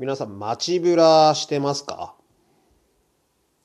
[0.00, 2.14] 皆さん街ブラしてますか、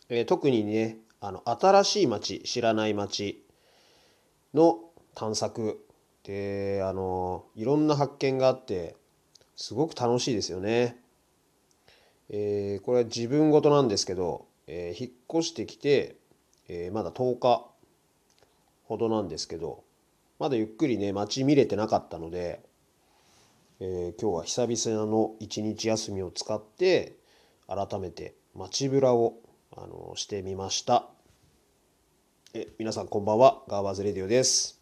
[0.09, 3.46] えー、特にねあの新しい街知らない街
[4.55, 4.79] の
[5.13, 5.85] 探索
[6.23, 8.96] であのいろんな発見があって
[9.55, 10.98] すごく楽しいですよね。
[12.32, 16.15] えー、これは自分事なんですけど、えー、引っ越してきて、
[16.68, 17.68] えー、まだ10日
[18.86, 19.84] ほどなんですけど
[20.39, 22.63] まだゆっくりね街見れてなかったので
[23.86, 27.17] えー、今日は久々の一日休みを使って
[27.67, 29.41] 改めて街ブラを
[29.75, 31.09] あのしてみました。
[32.53, 33.61] え皆さんこんばんは。
[33.67, 34.80] ガーバーズレディオです。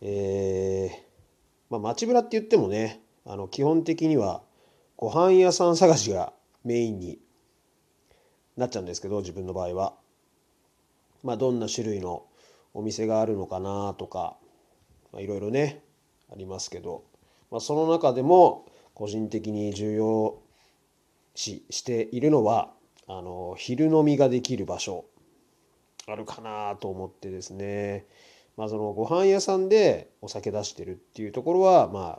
[0.00, 0.96] えー、
[1.70, 4.42] まあ街ブラって言ってもねあの基本的には
[4.96, 6.32] ご飯屋さん探しが
[6.64, 7.20] メインに
[8.56, 9.94] なっちゃうんですけど自分の場合は。
[11.22, 12.26] まあどんな種類の
[12.74, 14.36] お店があるのかなとか
[15.16, 15.84] いろいろね
[16.32, 17.04] ありますけど。
[17.50, 20.38] まあ、その中でも個人的に重要
[21.34, 22.72] 視しているのは
[23.06, 25.04] あの昼飲みができる場所
[26.06, 28.06] あるかなと思ってですね
[28.56, 32.18] まあそのご飯屋さんでお酒出してるっていうところはま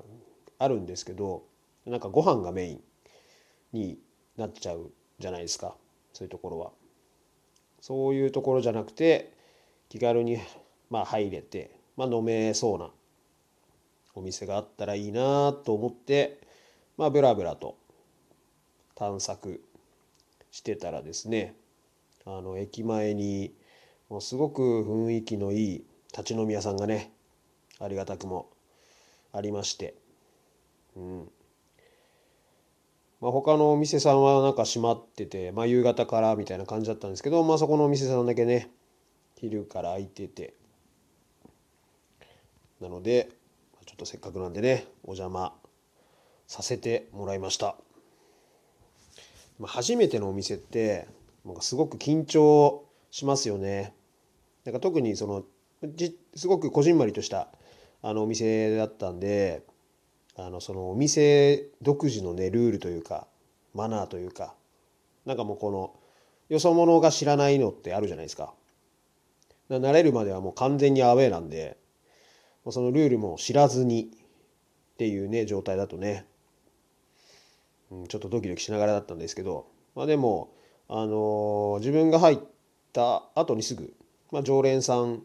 [0.60, 1.44] ああるんですけど
[1.86, 2.82] なんかご飯がメイン
[3.74, 4.00] に
[4.38, 5.76] なっちゃうじゃないですか
[6.14, 6.72] そういうところは。
[7.82, 9.34] そういうところじゃなくて
[9.88, 10.38] 気軽に
[10.90, 12.90] まあ入れて、まあ、飲めそうな
[14.20, 16.40] お店があったらいいなと思って
[16.98, 17.78] まあブラブラと
[18.96, 19.62] 探索
[20.52, 21.56] してたらですね
[22.26, 23.54] あの駅前に
[24.10, 27.12] もうすごく雰囲気のいい立ち飲み屋さんがね
[27.80, 28.50] ありがたくも
[29.32, 29.96] ありまして、
[30.98, 31.32] うん。
[33.22, 38.70] まあ、他のお店さんはなんか閉まってて、まあ、夕方からみたいな感じだったんですけど、まあ、そこのお店さんだけね
[39.36, 40.54] 昼から空いてて。
[42.82, 43.30] なので
[43.90, 45.52] ちょっとせっかくなんでねお邪魔
[46.46, 47.76] させてもらいました。
[49.64, 51.08] 初めてのお店って
[51.44, 53.96] なんかすごく緊張しますよね。
[54.64, 55.44] なんか特にその
[55.96, 57.48] じすごくこじんまりとした
[58.04, 59.64] あのお店だったんで
[60.36, 63.26] あのそのお店独自のねルールというか
[63.74, 64.54] マナーというか
[65.26, 65.96] なんかもうこの
[66.48, 68.54] よそ者が知らないのってあるじゃないですか。
[69.68, 71.76] 慣れるまではもう完全にアウェーなんで
[72.72, 76.26] そのルールも知らずにっていうね状態だとね、
[77.92, 80.54] うん、ちょっとドキドキしながらだったんですけど、まあ、でも、
[80.88, 82.40] あの、自分が入っ
[82.94, 83.94] た後にすぐ、
[84.32, 85.22] まあ、常連さん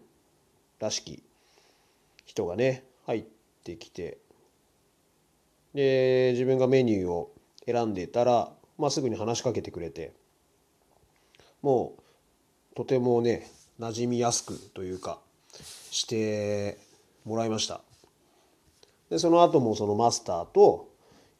[0.81, 1.23] らしき
[2.25, 3.25] 人がね入っ
[3.63, 4.19] てきて
[5.75, 7.33] で自分がメニューを
[7.67, 10.13] 選んでたら、まあ、すぐに話しかけてくれて
[11.63, 11.95] も
[12.73, 13.51] うとてもね
[13.81, 15.19] 馴染みやすくというか
[15.91, 16.79] して
[17.25, 17.81] もらいました。
[19.11, 20.89] でその後もそのマスターと、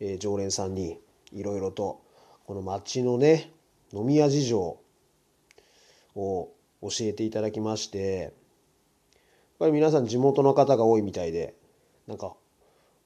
[0.01, 0.99] えー、常連さんに
[1.33, 2.03] いろいろと
[2.47, 3.51] この町のね
[3.93, 4.79] 飲み屋事情を
[6.15, 8.33] 教えていただきましてやっ
[9.59, 11.55] ぱり皆さん地元の方が多いみたいで
[12.07, 12.35] なんか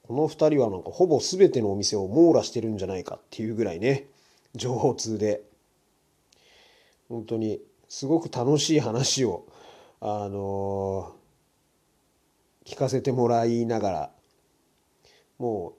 [0.03, 4.07] この2人はなんかほぼ全てのお店を網羅してるんじゃないかっていうぐらいね
[4.55, 5.43] 情報通で。
[7.09, 7.59] 本当に
[7.89, 9.47] すごく楽しい話を
[9.99, 11.15] あの
[12.69, 14.11] 聞かせてもらいながら
[15.39, 15.73] もう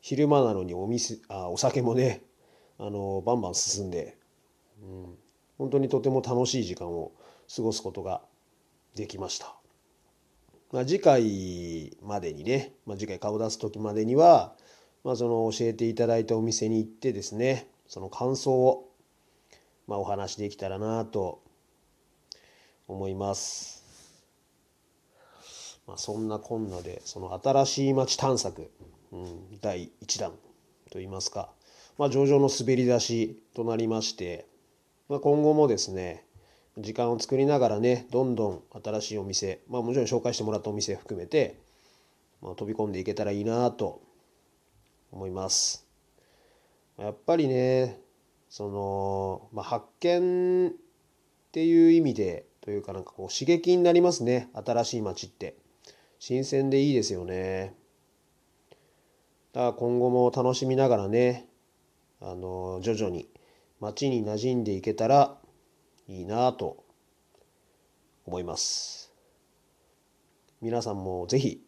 [0.00, 2.22] 昼間なのにお店あお酒もね
[2.78, 4.16] あのバンバン進んで、
[4.82, 5.14] うん、
[5.58, 7.12] 本当にとても楽しい時間を
[7.54, 8.22] 過ごすことが
[8.94, 9.54] できました。
[10.72, 14.54] まあ、次回までにね、まあ、次回顔出す時までには、
[15.04, 18.88] まあ、その教えていただいたお店に行ってですねその感想を、
[19.86, 21.42] まあ、お話できたらなと
[22.88, 23.79] 思います。
[25.90, 28.70] まあ、そんなこんなでその新しい街探索、
[29.10, 30.32] うん、第1弾
[30.88, 31.50] といいますか、
[31.98, 34.46] まあ、上々の滑り出しとなりまして、
[35.08, 36.24] まあ、今後もですね
[36.78, 41.58] 時間を作りながらねどんどん新しいお店、まあ、もちろん紹介してもらったお店含めて、
[42.40, 44.00] まあ、飛び込んでいけたらいいなと
[45.10, 45.88] 思います。
[46.98, 47.98] やっぱりね
[48.48, 50.72] その、まあ、発見っ
[51.50, 55.56] ていう意味でというかなんかこう刺激になりますね新しい街って。
[56.20, 57.74] 新鮮でいいですよね。
[59.54, 61.48] だから今後も楽しみながらね、
[62.20, 63.26] あの、徐々に
[63.80, 65.38] 街に馴染んでいけたら
[66.08, 66.84] いいなと
[68.26, 69.14] 思います。
[70.60, 71.64] 皆さんもぜひ、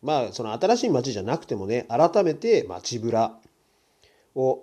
[0.00, 3.36] まあ、その新しい街じゃなくてもね、改めて街ブラ
[4.36, 4.62] を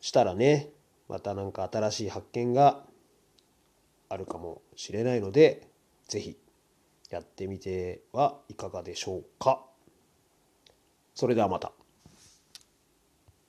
[0.00, 0.70] したらね、
[1.08, 2.82] また何か新しい発見が
[4.08, 5.68] あるかもしれないので、
[6.08, 6.36] ぜひ
[7.10, 9.64] やってみてはいかがでしょうか。
[11.14, 11.72] それではまた。